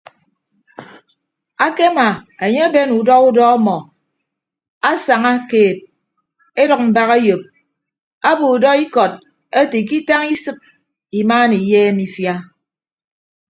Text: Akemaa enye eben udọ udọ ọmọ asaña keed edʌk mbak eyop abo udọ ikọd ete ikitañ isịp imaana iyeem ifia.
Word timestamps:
Akemaa 1.65 2.13
enye 2.43 2.61
eben 2.67 2.89
udọ 2.99 3.15
udọ 3.29 3.43
ọmọ 3.55 3.75
asaña 4.89 5.33
keed 5.49 5.77
edʌk 6.61 6.81
mbak 6.89 7.09
eyop 7.17 7.41
abo 8.29 8.45
udọ 8.55 8.71
ikọd 8.83 9.11
ete 9.59 9.77
ikitañ 9.83 10.21
isịp 10.35 10.57
imaana 11.19 11.55
iyeem 11.61 11.97
ifia. 12.07 12.35